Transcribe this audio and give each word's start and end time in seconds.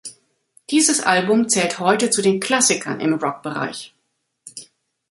Dieses 0.71 1.01
Album 1.01 1.47
zählt 1.47 1.77
heute 1.77 2.09
zu 2.09 2.23
den 2.23 2.39
Klassikern 2.39 2.99
im 2.99 3.13
Rock-Bereich. 3.19 3.93